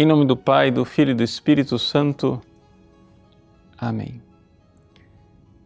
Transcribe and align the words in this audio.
Em 0.00 0.06
nome 0.06 0.24
do 0.24 0.34
Pai, 0.34 0.70
do 0.70 0.82
Filho 0.82 1.10
e 1.10 1.14
do 1.14 1.22
Espírito 1.22 1.78
Santo. 1.78 2.40
Amém. 3.76 4.22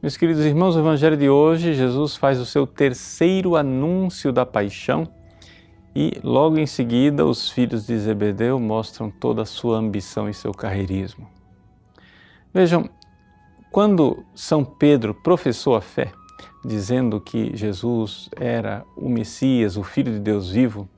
Meus 0.03 0.17
queridos 0.17 0.45
irmãos, 0.45 0.75
o 0.75 0.81
Evangelho 0.81 1.17
de 1.17 1.29
hoje, 1.29 1.73
Jesus 1.73 2.17
faz 2.17 2.41
o 2.41 2.45
seu 2.45 2.67
terceiro 2.67 3.55
anúncio 3.55 4.33
da 4.33 4.45
paixão 4.45 5.07
e 5.95 6.19
logo 6.25 6.59
em 6.59 6.67
seguida 6.67 7.25
os 7.25 7.49
filhos 7.49 7.87
de 7.87 7.97
Zebedeu 7.97 8.59
mostram 8.59 9.09
toda 9.09 9.43
a 9.43 9.47
sua 9.47 9.79
ambição 9.79 10.29
e 10.29 10.35
seu 10.35 10.51
carreirismo. 10.51 11.29
Vejam, 12.53 12.91
quando 13.71 14.25
São 14.35 14.65
Pedro 14.65 15.15
professou 15.15 15.77
a 15.77 15.81
fé, 15.81 16.11
dizendo 16.65 17.21
que 17.21 17.57
Jesus 17.57 18.29
era 18.35 18.85
o 18.97 19.09
Messias, 19.09 19.77
o 19.77 19.85
Filho 19.85 20.13
de 20.13 20.19
Deus 20.19 20.51
vivo, 20.51 20.89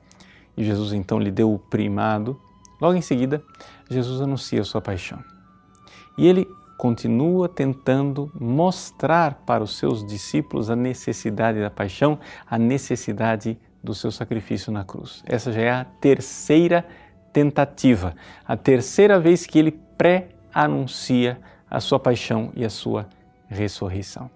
e 0.56 0.64
Jesus 0.64 0.95
então 0.95 1.18
lhe 1.18 1.30
deu 1.30 1.52
o 1.52 1.59
primado, 1.59 2.41
logo 2.80 2.96
em 2.96 3.02
seguida 3.02 3.42
Jesus 3.88 4.20
anuncia 4.20 4.64
sua 4.64 4.80
paixão. 4.80 5.22
E 6.18 6.26
ele 6.26 6.46
continua 6.76 7.48
tentando 7.48 8.30
mostrar 8.38 9.42
para 9.46 9.62
os 9.62 9.76
seus 9.76 10.04
discípulos 10.04 10.70
a 10.70 10.76
necessidade 10.76 11.60
da 11.60 11.70
paixão, 11.70 12.18
a 12.46 12.58
necessidade 12.58 13.58
do 13.82 13.94
seu 13.94 14.10
sacrifício 14.10 14.72
na 14.72 14.84
cruz. 14.84 15.22
Essa 15.26 15.52
já 15.52 15.60
é 15.60 15.70
a 15.70 15.84
terceira 15.84 16.86
tentativa, 17.32 18.14
a 18.44 18.56
terceira 18.56 19.18
vez 19.18 19.46
que 19.46 19.58
ele 19.58 19.72
pré-anuncia 19.96 21.40
a 21.70 21.80
sua 21.80 21.98
paixão 21.98 22.52
e 22.54 22.64
a 22.64 22.70
sua 22.70 23.08
ressurreição. 23.48 24.30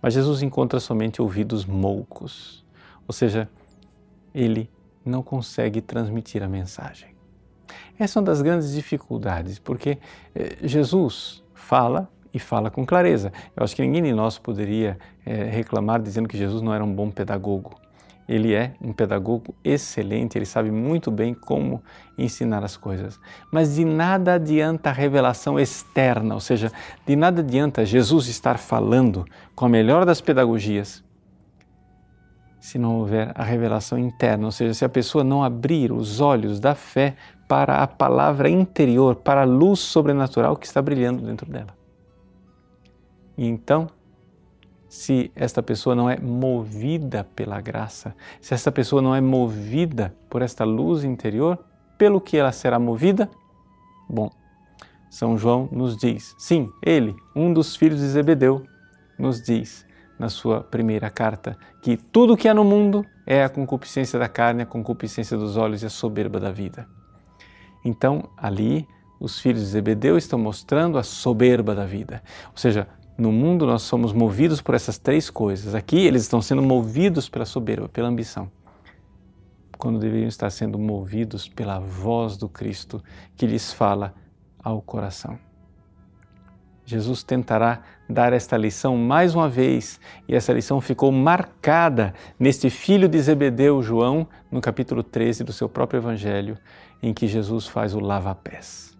Mas 0.00 0.14
Jesus 0.14 0.42
encontra 0.42 0.78
somente 0.78 1.20
ouvidos 1.20 1.64
moucos, 1.64 2.64
ou 3.06 3.12
seja, 3.12 3.48
ele 4.34 4.70
não 5.04 5.22
consegue 5.22 5.80
transmitir 5.80 6.42
a 6.42 6.48
mensagem. 6.48 7.17
Essa 7.98 8.18
é 8.18 8.20
uma 8.20 8.26
das 8.26 8.40
grandes 8.40 8.72
dificuldades, 8.72 9.58
porque 9.58 9.98
eh, 10.34 10.56
Jesus 10.62 11.42
fala 11.54 12.08
e 12.32 12.38
fala 12.38 12.70
com 12.70 12.86
clareza. 12.86 13.32
Eu 13.56 13.64
acho 13.64 13.74
que 13.74 13.82
ninguém 13.82 14.02
de 14.02 14.12
nós 14.12 14.38
poderia 14.38 14.98
é, 15.24 15.44
reclamar 15.44 16.00
dizendo 16.00 16.28
que 16.28 16.36
Jesus 16.36 16.62
não 16.62 16.72
era 16.72 16.84
um 16.84 16.92
bom 16.92 17.10
pedagogo. 17.10 17.74
Ele 18.28 18.52
é 18.52 18.74
um 18.80 18.92
pedagogo 18.92 19.54
excelente, 19.64 20.36
ele 20.36 20.44
sabe 20.44 20.70
muito 20.70 21.10
bem 21.10 21.32
como 21.32 21.82
ensinar 22.18 22.62
as 22.62 22.76
coisas. 22.76 23.18
Mas 23.50 23.74
de 23.74 23.84
nada 23.86 24.34
adianta 24.34 24.90
a 24.90 24.92
revelação 24.92 25.58
externa, 25.58 26.34
ou 26.34 26.40
seja, 26.40 26.70
de 27.06 27.16
nada 27.16 27.40
adianta 27.40 27.86
Jesus 27.86 28.28
estar 28.28 28.58
falando 28.58 29.24
com 29.54 29.64
a 29.64 29.68
melhor 29.68 30.04
das 30.04 30.20
pedagogias 30.20 31.02
se 32.60 32.76
não 32.76 32.98
houver 32.98 33.32
a 33.34 33.44
revelação 33.44 33.98
interna, 33.98 34.44
ou 34.44 34.52
seja, 34.52 34.74
se 34.74 34.84
a 34.84 34.88
pessoa 34.88 35.24
não 35.24 35.42
abrir 35.42 35.90
os 35.90 36.20
olhos 36.20 36.60
da 36.60 36.74
fé 36.74 37.16
para 37.48 37.82
a 37.82 37.86
palavra 37.86 38.50
interior, 38.50 39.16
para 39.16 39.40
a 39.40 39.46
luz 39.46 39.80
sobrenatural 39.80 40.54
que 40.56 40.66
está 40.66 40.82
brilhando 40.82 41.24
dentro 41.24 41.50
dela. 41.50 41.74
E 43.36 43.46
então, 43.46 43.88
se 44.88 45.32
esta 45.34 45.62
pessoa 45.62 45.94
não 45.94 46.10
é 46.10 46.18
movida 46.18 47.26
pela 47.34 47.60
graça, 47.60 48.14
se 48.40 48.52
esta 48.52 48.70
pessoa 48.70 49.00
não 49.00 49.14
é 49.14 49.20
movida 49.20 50.14
por 50.28 50.42
esta 50.42 50.64
luz 50.64 51.04
interior, 51.04 51.58
pelo 51.96 52.20
que 52.20 52.36
ela 52.36 52.52
será 52.52 52.78
movida? 52.78 53.30
Bom, 54.08 54.30
São 55.10 55.38
João 55.38 55.68
nos 55.72 55.96
diz, 55.96 56.34
sim, 56.38 56.70
ele, 56.82 57.16
um 57.34 57.52
dos 57.52 57.74
filhos 57.76 58.00
de 58.00 58.06
Zebedeu, 58.06 58.64
nos 59.18 59.42
diz 59.42 59.86
na 60.18 60.28
sua 60.28 60.62
primeira 60.62 61.10
carta 61.10 61.56
que 61.82 61.96
tudo 61.96 62.36
que 62.36 62.48
há 62.48 62.54
no 62.54 62.64
mundo 62.64 63.04
é 63.26 63.42
a 63.42 63.48
concupiscência 63.48 64.18
da 64.18 64.28
carne, 64.28 64.62
a 64.62 64.66
concupiscência 64.66 65.36
dos 65.36 65.56
olhos 65.56 65.82
e 65.82 65.86
a 65.86 65.90
soberba 65.90 66.38
da 66.38 66.50
vida. 66.50 66.97
Então, 67.84 68.28
ali, 68.36 68.86
os 69.20 69.38
filhos 69.38 69.62
de 69.62 69.68
Zebedeu 69.68 70.16
estão 70.16 70.38
mostrando 70.38 70.98
a 70.98 71.02
soberba 71.02 71.74
da 71.74 71.84
vida. 71.84 72.22
Ou 72.50 72.56
seja, 72.56 72.86
no 73.16 73.32
mundo 73.32 73.66
nós 73.66 73.82
somos 73.82 74.12
movidos 74.12 74.60
por 74.60 74.74
essas 74.74 74.96
três 74.96 75.28
coisas. 75.28 75.74
Aqui 75.74 75.98
eles 75.98 76.22
estão 76.22 76.40
sendo 76.40 76.62
movidos 76.62 77.28
pela 77.28 77.44
soberba, 77.44 77.88
pela 77.88 78.08
ambição, 78.08 78.50
quando 79.76 79.98
deveriam 79.98 80.28
estar 80.28 80.50
sendo 80.50 80.78
movidos 80.78 81.48
pela 81.48 81.80
voz 81.80 82.36
do 82.36 82.48
Cristo 82.48 83.02
que 83.36 83.46
lhes 83.46 83.72
fala 83.72 84.14
ao 84.62 84.80
coração. 84.80 85.38
Jesus 86.88 87.22
tentará 87.22 87.82
dar 88.08 88.32
esta 88.32 88.56
lição 88.56 88.96
mais 88.96 89.34
uma 89.34 89.46
vez, 89.46 90.00
e 90.26 90.34
essa 90.34 90.54
lição 90.54 90.80
ficou 90.80 91.12
marcada 91.12 92.14
neste 92.38 92.70
filho 92.70 93.06
de 93.06 93.20
Zebedeu, 93.20 93.82
João, 93.82 94.26
no 94.50 94.58
capítulo 94.58 95.02
13 95.02 95.44
do 95.44 95.52
seu 95.52 95.68
próprio 95.68 95.98
evangelho, 95.98 96.56
em 97.02 97.12
que 97.12 97.26
Jesus 97.26 97.66
faz 97.66 97.94
o 97.94 98.00
lava-pés. 98.00 98.96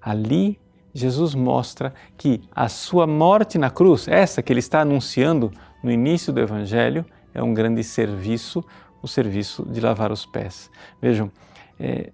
Ali 0.00 0.58
Jesus 0.94 1.34
mostra 1.34 1.92
que 2.16 2.40
a 2.54 2.68
sua 2.68 3.06
morte 3.06 3.58
na 3.58 3.68
cruz, 3.68 4.06
essa 4.06 4.42
que 4.42 4.52
ele 4.52 4.60
está 4.60 4.80
anunciando 4.80 5.50
no 5.82 5.90
início 5.90 6.32
do 6.32 6.40
Evangelho, 6.40 7.04
é 7.34 7.42
um 7.42 7.52
grande 7.52 7.82
serviço, 7.82 8.64
o 9.02 9.08
serviço 9.08 9.66
de 9.68 9.80
lavar 9.80 10.12
os 10.12 10.24
pés. 10.24 10.70
Vejam, 11.02 11.32
é, 11.80 12.12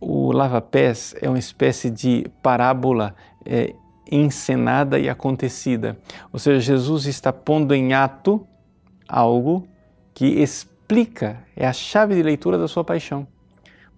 o 0.00 0.30
lava-pés 0.30 1.16
é 1.20 1.28
uma 1.28 1.38
espécie 1.38 1.90
de 1.90 2.26
parábola 2.40 3.14
é, 3.44 3.74
encenada 4.10 4.98
e 4.98 5.08
acontecida. 5.08 5.98
Ou 6.32 6.38
seja, 6.38 6.60
Jesus 6.60 7.06
está 7.06 7.32
pondo 7.32 7.74
em 7.74 7.92
ato 7.92 8.46
algo 9.08 9.66
que 10.14 10.26
explica, 10.26 11.44
é 11.56 11.66
a 11.66 11.72
chave 11.72 12.14
de 12.14 12.22
leitura 12.22 12.56
da 12.56 12.68
sua 12.68 12.84
paixão. 12.84 13.26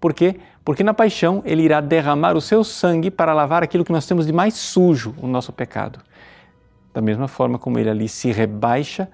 Por 0.03 0.13
quê? 0.13 0.35
Porque 0.65 0.83
na 0.83 0.93
paixão 0.93 1.41
ele 1.45 1.63
irá 1.63 1.79
derramar 1.79 2.35
o 2.35 2.41
seu 2.41 2.61
sangue 2.61 3.09
para 3.09 3.33
lavar 3.33 3.63
aquilo 3.63 3.85
que 3.85 3.91
nós 3.93 4.05
temos 4.05 4.25
de 4.25 4.33
mais 4.33 4.53
sujo, 4.53 5.15
o 5.21 5.27
nosso 5.27 5.53
pecado. 5.53 5.97
Da 6.93 6.99
mesma 7.01 7.29
forma 7.29 7.57
como 7.57 7.79
ele 7.79 7.89
ali 7.89 8.09
se 8.09 8.29
rebaixa 8.29 9.09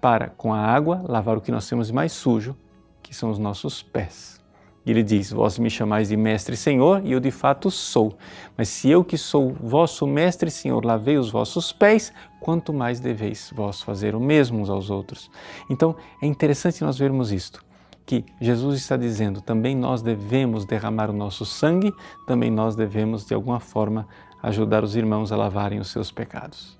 para, 0.00 0.30
com 0.30 0.52
a 0.52 0.58
água, 0.58 1.00
lavar 1.06 1.36
o 1.36 1.40
que 1.40 1.52
nós 1.52 1.68
temos 1.68 1.86
de 1.86 1.92
mais 1.92 2.10
sujo, 2.10 2.56
que 3.04 3.14
são 3.14 3.30
os 3.30 3.38
nossos 3.38 3.84
pés. 3.84 4.40
E 4.84 4.90
ele 4.90 5.04
diz: 5.04 5.30
Vós 5.30 5.60
me 5.60 5.70
chamais 5.70 6.08
de 6.08 6.16
mestre 6.16 6.54
e 6.54 6.58
senhor, 6.58 7.02
e 7.04 7.12
eu 7.12 7.20
de 7.20 7.30
fato 7.30 7.70
sou. 7.70 8.18
Mas 8.56 8.68
se 8.68 8.90
eu 8.90 9.04
que 9.04 9.16
sou 9.16 9.52
vosso 9.60 10.08
mestre 10.08 10.48
e 10.48 10.50
senhor 10.50 10.84
lavei 10.84 11.18
os 11.18 11.30
vossos 11.30 11.70
pés, 11.70 12.12
quanto 12.40 12.72
mais 12.72 12.98
deveis 12.98 13.52
vós 13.54 13.80
fazer 13.80 14.16
o 14.16 14.20
mesmo 14.20 14.58
uns 14.58 14.68
aos 14.68 14.90
outros. 14.90 15.30
Então 15.70 15.94
é 16.20 16.26
interessante 16.26 16.82
nós 16.82 16.98
vermos 16.98 17.30
isto 17.30 17.64
que 18.12 18.26
Jesus 18.38 18.78
está 18.78 18.94
dizendo, 18.94 19.40
também 19.40 19.74
nós 19.74 20.02
devemos 20.02 20.66
derramar 20.66 21.08
o 21.08 21.14
nosso 21.14 21.46
sangue, 21.46 21.94
também 22.26 22.50
nós 22.50 22.76
devemos, 22.76 23.24
de 23.24 23.32
alguma 23.32 23.58
forma, 23.58 24.06
ajudar 24.42 24.84
os 24.84 24.94
irmãos 24.94 25.32
a 25.32 25.36
lavarem 25.36 25.80
os 25.80 25.90
seus 25.90 26.12
pecados. 26.12 26.78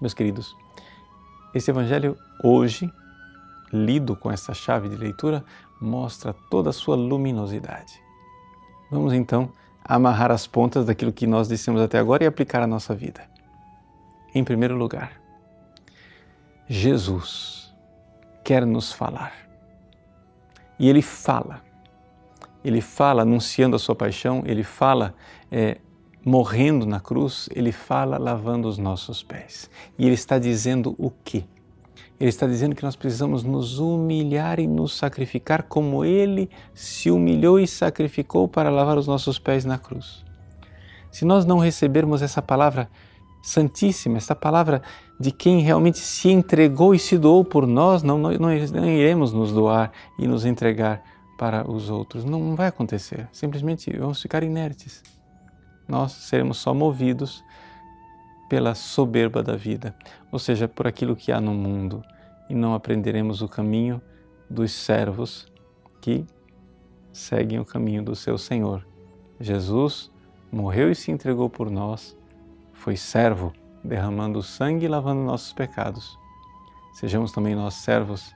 Meus 0.00 0.14
queridos, 0.14 0.56
esse 1.54 1.70
Evangelho 1.70 2.16
hoje, 2.42 2.90
lido 3.70 4.16
com 4.16 4.30
essa 4.30 4.54
chave 4.54 4.88
de 4.88 4.96
leitura, 4.96 5.44
mostra 5.78 6.34
toda 6.50 6.70
a 6.70 6.72
sua 6.72 6.96
luminosidade. 6.96 8.02
Vamos 8.90 9.12
então 9.12 9.52
amarrar 9.84 10.30
as 10.30 10.46
pontas 10.46 10.86
daquilo 10.86 11.12
que 11.12 11.26
nós 11.26 11.46
dissemos 11.46 11.82
até 11.82 11.98
agora 11.98 12.24
e 12.24 12.26
aplicar 12.26 12.62
à 12.62 12.66
nossa 12.66 12.94
vida. 12.94 13.20
Em 14.34 14.42
primeiro 14.42 14.76
lugar, 14.76 15.20
Jesus 16.66 17.70
quer 18.42 18.64
nos 18.64 18.94
falar 18.94 19.49
e 20.80 20.88
ele 20.88 21.02
fala. 21.02 21.62
Ele 22.64 22.80
fala 22.80 23.22
anunciando 23.22 23.76
a 23.76 23.78
sua 23.78 23.94
paixão, 23.94 24.42
ele 24.46 24.64
fala 24.64 25.14
é, 25.52 25.76
morrendo 26.24 26.86
na 26.86 26.98
cruz, 26.98 27.48
ele 27.54 27.70
fala 27.70 28.18
lavando 28.18 28.66
os 28.66 28.78
nossos 28.78 29.22
pés. 29.22 29.70
E 29.98 30.06
ele 30.06 30.14
está 30.14 30.38
dizendo 30.38 30.94
o 30.98 31.10
quê? 31.10 31.44
Ele 32.18 32.30
está 32.30 32.46
dizendo 32.46 32.74
que 32.74 32.82
nós 32.82 32.96
precisamos 32.96 33.42
nos 33.42 33.78
humilhar 33.78 34.58
e 34.58 34.66
nos 34.66 34.94
sacrificar 34.94 35.64
como 35.64 36.04
ele 36.04 36.50
se 36.74 37.10
humilhou 37.10 37.60
e 37.60 37.66
sacrificou 37.66 38.48
para 38.48 38.70
lavar 38.70 38.98
os 38.98 39.06
nossos 39.06 39.38
pés 39.38 39.64
na 39.64 39.78
cruz. 39.78 40.24
Se 41.10 41.24
nós 41.24 41.44
não 41.44 41.58
recebermos 41.58 42.22
essa 42.22 42.40
palavra 42.40 42.90
santíssima, 43.42 44.16
essa 44.16 44.34
palavra 44.34 44.82
de 45.18 45.30
quem 45.30 45.60
realmente 45.60 45.98
se 45.98 46.30
entregou 46.30 46.94
e 46.94 46.98
se 46.98 47.18
doou 47.18 47.44
por 47.44 47.66
nós, 47.66 48.02
não, 48.02 48.18
não, 48.18 48.30
não 48.30 48.52
iremos 48.52 49.32
nos 49.32 49.52
doar 49.52 49.92
e 50.18 50.26
nos 50.26 50.44
entregar 50.44 51.02
para 51.38 51.70
os 51.70 51.88
outros. 51.88 52.24
Não, 52.24 52.38
não 52.38 52.54
vai 52.54 52.68
acontecer. 52.68 53.28
Simplesmente 53.32 53.90
vamos 53.96 54.20
ficar 54.20 54.42
inertes. 54.42 55.02
Nós 55.88 56.12
seremos 56.12 56.58
só 56.58 56.72
movidos 56.74 57.42
pela 58.48 58.74
soberba 58.74 59.42
da 59.42 59.56
vida, 59.56 59.94
ou 60.32 60.38
seja, 60.38 60.66
por 60.66 60.86
aquilo 60.86 61.14
que 61.14 61.30
há 61.30 61.40
no 61.40 61.54
mundo, 61.54 62.02
e 62.48 62.54
não 62.54 62.74
aprenderemos 62.74 63.42
o 63.42 63.48
caminho 63.48 64.02
dos 64.50 64.72
servos 64.72 65.46
que 66.00 66.26
seguem 67.12 67.60
o 67.60 67.64
caminho 67.64 68.02
do 68.02 68.16
seu 68.16 68.36
Senhor. 68.36 68.84
Jesus 69.38 70.10
morreu 70.50 70.90
e 70.90 70.94
se 70.94 71.12
entregou 71.12 71.48
por 71.48 71.70
nós, 71.70 72.16
foi 72.80 72.96
servo 72.96 73.52
derramando 73.84 74.42
sangue 74.42 74.84
e 74.84 74.88
lavando 74.88 75.22
nossos 75.22 75.52
pecados. 75.52 76.18
Sejamos 76.92 77.32
também 77.32 77.54
nós 77.54 77.74
servos, 77.74 78.34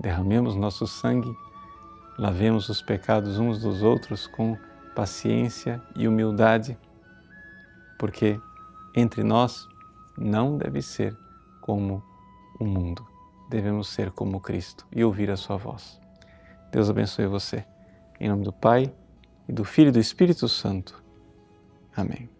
derramemos 0.00 0.56
nosso 0.56 0.86
sangue 0.86 1.34
lavemos 2.18 2.68
os 2.68 2.80
pecados 2.80 3.38
uns 3.38 3.58
dos 3.60 3.82
outros 3.82 4.26
com 4.26 4.56
paciência 4.94 5.82
e 5.96 6.06
humildade, 6.06 6.78
porque 7.98 8.40
entre 8.94 9.22
nós 9.22 9.68
não 10.16 10.56
deve 10.56 10.80
ser 10.80 11.16
como 11.60 12.02
o 12.60 12.64
mundo, 12.64 13.06
devemos 13.50 13.88
ser 13.88 14.10
como 14.12 14.40
Cristo 14.40 14.86
e 14.92 15.02
ouvir 15.02 15.30
a 15.30 15.36
Sua 15.36 15.56
voz. 15.56 16.00
Deus 16.70 16.88
abençoe 16.88 17.26
você. 17.26 17.64
Em 18.20 18.28
nome 18.28 18.44
do 18.44 18.52
Pai, 18.52 18.92
e 19.48 19.52
do 19.52 19.64
Filho 19.64 19.88
e 19.88 19.92
do 19.92 20.00
Espírito 20.00 20.48
Santo. 20.48 21.02
Amém. 21.94 22.33